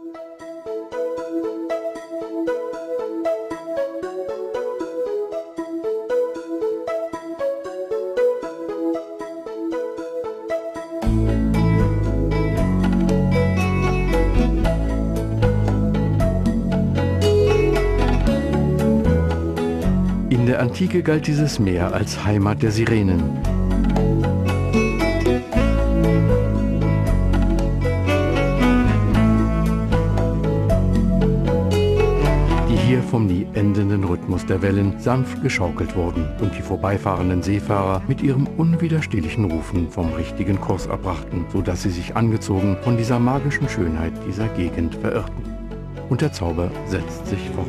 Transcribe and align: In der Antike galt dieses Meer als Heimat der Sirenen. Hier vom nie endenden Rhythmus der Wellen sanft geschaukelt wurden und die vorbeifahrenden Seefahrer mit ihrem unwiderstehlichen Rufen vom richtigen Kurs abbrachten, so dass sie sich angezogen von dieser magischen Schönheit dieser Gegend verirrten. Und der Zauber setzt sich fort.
In 0.00 0.06
der 20.46 20.60
Antike 20.60 21.02
galt 21.02 21.26
dieses 21.26 21.58
Meer 21.58 21.92
als 21.92 22.24
Heimat 22.24 22.62
der 22.62 22.70
Sirenen. 22.70 23.59
Hier 32.90 33.02
vom 33.04 33.28
nie 33.28 33.46
endenden 33.54 34.02
Rhythmus 34.02 34.44
der 34.46 34.62
Wellen 34.62 34.98
sanft 34.98 35.40
geschaukelt 35.44 35.94
wurden 35.94 36.28
und 36.40 36.52
die 36.58 36.60
vorbeifahrenden 36.60 37.40
Seefahrer 37.40 38.02
mit 38.08 38.20
ihrem 38.20 38.48
unwiderstehlichen 38.56 39.44
Rufen 39.44 39.88
vom 39.88 40.12
richtigen 40.14 40.60
Kurs 40.60 40.88
abbrachten, 40.88 41.44
so 41.52 41.62
dass 41.62 41.84
sie 41.84 41.90
sich 41.90 42.16
angezogen 42.16 42.76
von 42.82 42.96
dieser 42.96 43.20
magischen 43.20 43.68
Schönheit 43.68 44.12
dieser 44.26 44.48
Gegend 44.48 44.96
verirrten. 44.96 45.44
Und 46.08 46.20
der 46.20 46.32
Zauber 46.32 46.68
setzt 46.88 47.28
sich 47.28 47.48
fort. 47.50 47.68